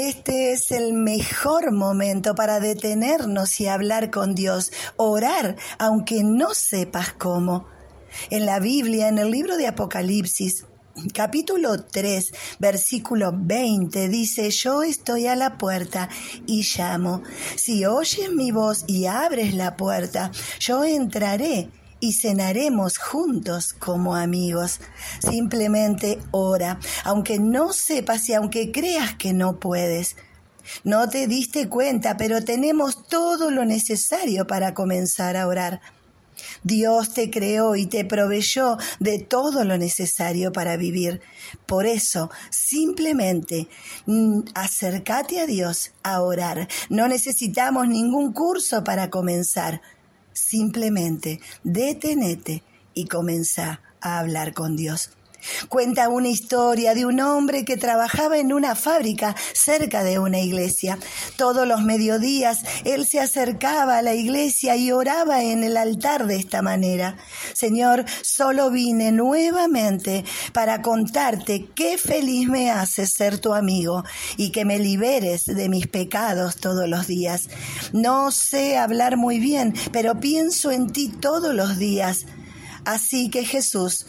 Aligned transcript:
Este 0.00 0.52
es 0.52 0.70
el 0.70 0.92
mejor 0.92 1.72
momento 1.72 2.36
para 2.36 2.60
detenernos 2.60 3.58
y 3.60 3.66
hablar 3.66 4.12
con 4.12 4.36
Dios, 4.36 4.70
orar 4.96 5.56
aunque 5.76 6.22
no 6.22 6.54
sepas 6.54 7.14
cómo. 7.14 7.66
En 8.30 8.46
la 8.46 8.60
Biblia, 8.60 9.08
en 9.08 9.18
el 9.18 9.32
libro 9.32 9.56
de 9.56 9.66
Apocalipsis, 9.66 10.66
capítulo 11.12 11.82
3, 11.82 12.32
versículo 12.60 13.32
20 13.34 14.08
dice, 14.08 14.52
yo 14.52 14.84
estoy 14.84 15.26
a 15.26 15.34
la 15.34 15.58
puerta 15.58 16.08
y 16.46 16.62
llamo. 16.62 17.24
Si 17.56 17.84
oyes 17.84 18.30
mi 18.30 18.52
voz 18.52 18.84
y 18.86 19.06
abres 19.06 19.52
la 19.52 19.76
puerta, 19.76 20.30
yo 20.60 20.84
entraré 20.84 21.70
y 22.00 22.12
cenaremos 22.12 22.98
juntos 22.98 23.72
como 23.72 24.16
amigos. 24.16 24.80
Simplemente 25.20 26.18
ora, 26.30 26.78
aunque 27.04 27.38
no 27.38 27.72
sepas 27.72 28.28
y 28.28 28.34
aunque 28.34 28.72
creas 28.72 29.14
que 29.14 29.32
no 29.32 29.58
puedes. 29.58 30.16
No 30.84 31.08
te 31.08 31.26
diste 31.26 31.68
cuenta, 31.68 32.16
pero 32.16 32.44
tenemos 32.44 33.06
todo 33.06 33.50
lo 33.50 33.64
necesario 33.64 34.46
para 34.46 34.74
comenzar 34.74 35.36
a 35.36 35.46
orar. 35.46 35.80
Dios 36.62 37.14
te 37.14 37.30
creó 37.30 37.76
y 37.76 37.86
te 37.86 38.04
proveyó 38.04 38.76
de 39.00 39.18
todo 39.18 39.64
lo 39.64 39.76
necesario 39.78 40.52
para 40.52 40.76
vivir. 40.76 41.20
Por 41.66 41.86
eso, 41.86 42.30
simplemente 42.50 43.68
mm, 44.06 44.40
acércate 44.54 45.40
a 45.40 45.46
Dios 45.46 45.92
a 46.02 46.22
orar. 46.22 46.68
No 46.88 47.08
necesitamos 47.08 47.88
ningún 47.88 48.32
curso 48.32 48.84
para 48.84 49.10
comenzar. 49.10 49.80
Simplemente 50.38 51.40
detenete 51.64 52.62
y 52.94 53.06
comenzá 53.06 53.80
a 54.00 54.20
hablar 54.20 54.54
con 54.54 54.76
Dios. 54.76 55.10
Cuenta 55.68 56.08
una 56.08 56.28
historia 56.28 56.94
de 56.94 57.06
un 57.06 57.20
hombre 57.20 57.64
que 57.64 57.76
trabajaba 57.76 58.38
en 58.38 58.52
una 58.52 58.74
fábrica 58.74 59.34
cerca 59.52 60.04
de 60.04 60.18
una 60.18 60.40
iglesia. 60.40 60.98
Todos 61.36 61.66
los 61.66 61.82
mediodías 61.82 62.62
él 62.84 63.06
se 63.06 63.20
acercaba 63.20 63.98
a 63.98 64.02
la 64.02 64.14
iglesia 64.14 64.76
y 64.76 64.92
oraba 64.92 65.42
en 65.42 65.64
el 65.64 65.76
altar 65.76 66.26
de 66.26 66.36
esta 66.36 66.62
manera. 66.62 67.16
Señor, 67.54 68.04
solo 68.22 68.70
vine 68.70 69.12
nuevamente 69.12 70.24
para 70.52 70.82
contarte 70.82 71.66
qué 71.74 71.98
feliz 71.98 72.48
me 72.48 72.70
hace 72.70 73.06
ser 73.06 73.38
tu 73.38 73.54
amigo 73.54 74.04
y 74.36 74.50
que 74.50 74.64
me 74.64 74.78
liberes 74.78 75.46
de 75.46 75.68
mis 75.68 75.86
pecados 75.86 76.56
todos 76.56 76.88
los 76.88 77.06
días. 77.06 77.48
No 77.92 78.30
sé 78.30 78.76
hablar 78.76 79.16
muy 79.16 79.38
bien, 79.38 79.74
pero 79.92 80.20
pienso 80.20 80.70
en 80.70 80.90
ti 80.90 81.08
todos 81.08 81.54
los 81.54 81.78
días. 81.78 82.26
Así 82.84 83.30
que 83.30 83.44
Jesús, 83.44 84.06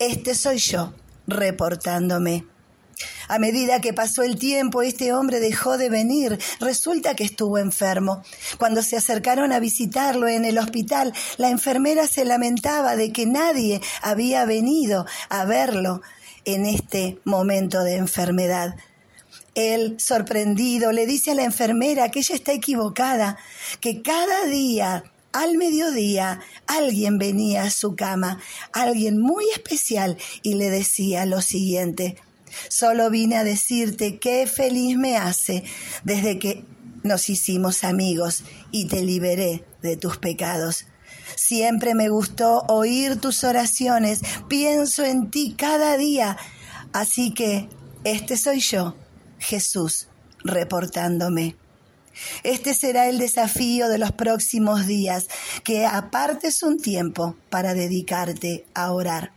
este 0.00 0.34
soy 0.34 0.56
yo 0.56 0.94
reportándome. 1.28 2.46
A 3.28 3.38
medida 3.38 3.80
que 3.80 3.92
pasó 3.92 4.22
el 4.22 4.36
tiempo, 4.38 4.82
este 4.82 5.12
hombre 5.12 5.38
dejó 5.40 5.78
de 5.78 5.88
venir. 5.88 6.38
Resulta 6.58 7.14
que 7.14 7.24
estuvo 7.24 7.58
enfermo. 7.58 8.22
Cuando 8.58 8.82
se 8.82 8.96
acercaron 8.96 9.52
a 9.52 9.60
visitarlo 9.60 10.26
en 10.26 10.44
el 10.44 10.58
hospital, 10.58 11.12
la 11.36 11.50
enfermera 11.50 12.06
se 12.06 12.24
lamentaba 12.24 12.96
de 12.96 13.12
que 13.12 13.26
nadie 13.26 13.80
había 14.02 14.44
venido 14.46 15.06
a 15.28 15.44
verlo 15.44 16.02
en 16.44 16.66
este 16.66 17.20
momento 17.24 17.84
de 17.84 17.96
enfermedad. 17.96 18.74
Él, 19.54 19.96
sorprendido, 19.98 20.90
le 20.90 21.06
dice 21.06 21.32
a 21.32 21.34
la 21.34 21.44
enfermera 21.44 22.10
que 22.10 22.20
ella 22.20 22.34
está 22.34 22.52
equivocada, 22.52 23.38
que 23.80 24.02
cada 24.02 24.46
día 24.46 25.04
al 25.32 25.56
mediodía 25.56 26.40
alguien 26.70 27.18
venía 27.18 27.64
a 27.64 27.70
su 27.70 27.96
cama, 27.96 28.38
alguien 28.72 29.20
muy 29.20 29.44
especial, 29.54 30.16
y 30.42 30.54
le 30.54 30.70
decía 30.70 31.26
lo 31.26 31.42
siguiente, 31.42 32.16
solo 32.68 33.10
vine 33.10 33.36
a 33.36 33.44
decirte 33.44 34.18
qué 34.18 34.46
feliz 34.46 34.96
me 34.96 35.16
hace 35.16 35.64
desde 36.04 36.38
que 36.38 36.64
nos 37.02 37.28
hicimos 37.28 37.82
amigos 37.82 38.44
y 38.70 38.86
te 38.86 39.02
liberé 39.02 39.64
de 39.82 39.96
tus 39.96 40.18
pecados. 40.18 40.86
Siempre 41.36 41.94
me 41.94 42.08
gustó 42.08 42.64
oír 42.68 43.20
tus 43.20 43.44
oraciones, 43.44 44.20
pienso 44.48 45.04
en 45.04 45.30
ti 45.30 45.54
cada 45.56 45.96
día, 45.96 46.36
así 46.92 47.32
que 47.32 47.68
este 48.04 48.36
soy 48.36 48.60
yo, 48.60 48.96
Jesús, 49.38 50.08
reportándome. 50.44 51.56
Este 52.42 52.74
será 52.74 53.08
el 53.08 53.18
desafío 53.18 53.88
de 53.88 53.98
los 53.98 54.12
próximos 54.12 54.86
días, 54.86 55.28
que 55.64 55.86
apartes 55.86 56.62
un 56.62 56.78
tiempo 56.78 57.36
para 57.48 57.74
dedicarte 57.74 58.66
a 58.74 58.92
orar. 58.92 59.32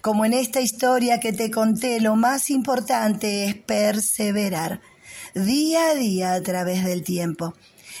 Como 0.00 0.24
en 0.24 0.32
esta 0.32 0.60
historia 0.60 1.20
que 1.20 1.32
te 1.32 1.50
conté, 1.50 2.00
lo 2.00 2.16
más 2.16 2.50
importante 2.50 3.44
es 3.44 3.54
perseverar 3.54 4.80
día 5.34 5.90
a 5.90 5.94
día 5.94 6.32
a 6.34 6.42
través 6.42 6.84
del 6.84 7.04
tiempo. 7.04 7.54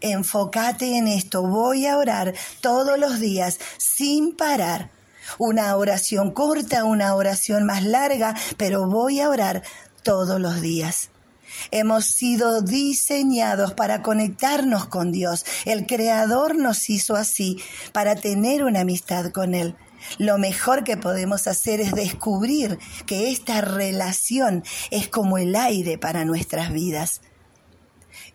Enfócate 0.00 0.96
en 0.96 1.08
esto, 1.08 1.42
voy 1.42 1.86
a 1.86 1.96
orar 1.96 2.34
todos 2.60 2.98
los 2.98 3.20
días 3.20 3.58
sin 3.78 4.36
parar. 4.36 4.90
Una 5.38 5.76
oración 5.76 6.32
corta, 6.32 6.84
una 6.84 7.14
oración 7.14 7.64
más 7.64 7.84
larga, 7.84 8.34
pero 8.56 8.88
voy 8.88 9.20
a 9.20 9.28
orar 9.28 9.62
todos 10.02 10.40
los 10.40 10.60
días. 10.60 11.10
Hemos 11.70 12.06
sido 12.06 12.62
diseñados 12.62 13.74
para 13.74 14.02
conectarnos 14.02 14.86
con 14.86 15.12
Dios. 15.12 15.44
El 15.64 15.86
Creador 15.86 16.56
nos 16.56 16.90
hizo 16.90 17.16
así, 17.16 17.58
para 17.92 18.16
tener 18.16 18.64
una 18.64 18.80
amistad 18.80 19.30
con 19.30 19.54
Él. 19.54 19.76
Lo 20.18 20.38
mejor 20.38 20.84
que 20.84 20.96
podemos 20.96 21.46
hacer 21.46 21.80
es 21.80 21.92
descubrir 21.92 22.78
que 23.06 23.30
esta 23.30 23.60
relación 23.60 24.64
es 24.90 25.08
como 25.08 25.38
el 25.38 25.54
aire 25.56 25.98
para 25.98 26.24
nuestras 26.24 26.72
vidas. 26.72 27.20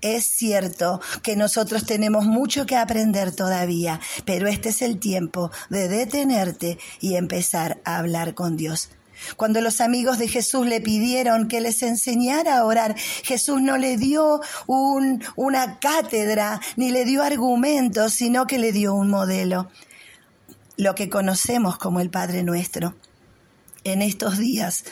Es 0.01 0.25
cierto 0.25 1.01
que 1.23 1.35
nosotros 1.35 1.85
tenemos 1.85 2.25
mucho 2.25 2.65
que 2.65 2.75
aprender 2.75 3.35
todavía, 3.35 3.99
pero 4.25 4.47
este 4.47 4.69
es 4.69 4.81
el 4.81 4.99
tiempo 4.99 5.51
de 5.69 5.87
detenerte 5.87 6.77
y 6.99 7.15
empezar 7.15 7.81
a 7.85 7.97
hablar 7.97 8.35
con 8.35 8.57
Dios. 8.57 8.89
Cuando 9.37 9.61
los 9.61 9.81
amigos 9.81 10.17
de 10.17 10.27
Jesús 10.27 10.65
le 10.65 10.81
pidieron 10.81 11.47
que 11.47 11.61
les 11.61 11.81
enseñara 11.83 12.57
a 12.57 12.65
orar, 12.65 12.95
Jesús 13.23 13.61
no 13.61 13.77
le 13.77 13.97
dio 13.97 14.41
una 14.67 15.79
cátedra 15.79 16.59
ni 16.75 16.91
le 16.91 17.05
dio 17.05 17.23
argumentos, 17.23 18.13
sino 18.13 18.47
que 18.47 18.57
le 18.57 18.71
dio 18.71 18.93
un 18.93 19.09
modelo, 19.09 19.69
lo 20.77 20.95
que 20.95 21.09
conocemos 21.09 21.77
como 21.77 21.99
el 21.99 22.09
Padre 22.09 22.43
Nuestro. 22.43 22.95
En 23.83 24.01
estos 24.01 24.37
días 24.37 24.83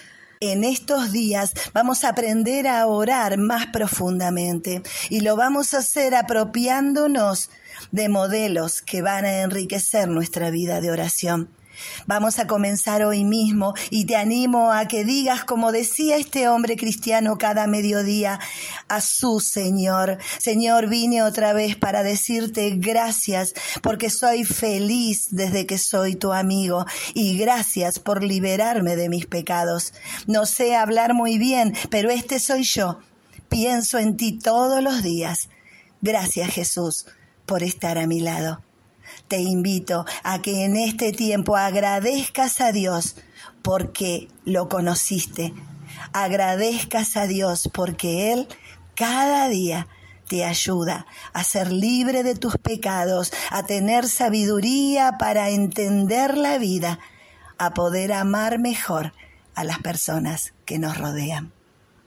en 0.51 0.65
estos 0.65 1.13
días 1.13 1.53
vamos 1.73 2.03
a 2.03 2.09
aprender 2.09 2.67
a 2.67 2.85
orar 2.87 3.37
más 3.37 3.67
profundamente 3.67 4.83
y 5.09 5.21
lo 5.21 5.37
vamos 5.37 5.73
a 5.73 5.77
hacer 5.77 6.15
apropiándonos 6.15 7.49
de 7.91 8.09
modelos 8.09 8.81
que 8.81 9.01
van 9.01 9.23
a 9.23 9.41
enriquecer 9.41 10.09
nuestra 10.09 10.49
vida 10.49 10.81
de 10.81 10.91
oración. 10.91 11.49
Vamos 12.05 12.39
a 12.39 12.47
comenzar 12.47 13.03
hoy 13.03 13.23
mismo 13.23 13.73
y 13.89 14.05
te 14.05 14.15
animo 14.15 14.71
a 14.71 14.87
que 14.87 15.03
digas, 15.03 15.43
como 15.43 15.71
decía 15.71 16.17
este 16.17 16.47
hombre 16.47 16.75
cristiano 16.75 17.37
cada 17.37 17.67
mediodía, 17.67 18.39
a 18.87 19.01
su 19.01 19.39
Señor. 19.39 20.17
Señor, 20.37 20.87
vine 20.87 21.23
otra 21.23 21.53
vez 21.53 21.75
para 21.75 22.03
decirte 22.03 22.71
gracias 22.75 23.53
porque 23.81 24.09
soy 24.09 24.43
feliz 24.43 25.27
desde 25.31 25.65
que 25.65 25.77
soy 25.77 26.15
tu 26.15 26.33
amigo 26.33 26.85
y 27.13 27.37
gracias 27.37 27.99
por 27.99 28.23
liberarme 28.23 28.95
de 28.95 29.09
mis 29.09 29.25
pecados. 29.25 29.93
No 30.27 30.45
sé 30.45 30.75
hablar 30.75 31.13
muy 31.13 31.37
bien, 31.37 31.73
pero 31.89 32.09
este 32.09 32.39
soy 32.39 32.63
yo. 32.63 32.99
Pienso 33.49 33.99
en 33.99 34.17
ti 34.17 34.39
todos 34.39 34.81
los 34.83 35.03
días. 35.03 35.49
Gracias 36.01 36.49
Jesús 36.49 37.05
por 37.45 37.63
estar 37.63 37.97
a 37.97 38.07
mi 38.07 38.19
lado 38.19 38.61
te 39.27 39.37
invito 39.37 40.05
a 40.23 40.41
que 40.41 40.65
en 40.65 40.75
este 40.75 41.11
tiempo 41.11 41.55
agradezcas 41.55 42.61
a 42.61 42.71
Dios 42.71 43.15
porque 43.61 44.27
lo 44.45 44.69
conociste. 44.69 45.53
Agradezcas 46.11 47.17
a 47.17 47.27
Dios 47.27 47.69
porque 47.73 48.33
Él 48.33 48.47
cada 48.95 49.47
día 49.47 49.87
te 50.27 50.45
ayuda 50.45 51.05
a 51.33 51.43
ser 51.43 51.71
libre 51.71 52.23
de 52.23 52.35
tus 52.35 52.57
pecados, 52.57 53.31
a 53.49 53.63
tener 53.63 54.07
sabiduría 54.07 55.17
para 55.19 55.49
entender 55.49 56.37
la 56.37 56.57
vida, 56.57 56.99
a 57.57 57.73
poder 57.73 58.13
amar 58.13 58.59
mejor 58.59 59.13
a 59.55 59.63
las 59.63 59.79
personas 59.79 60.53
que 60.65 60.79
nos 60.79 60.97
rodean. 60.97 61.51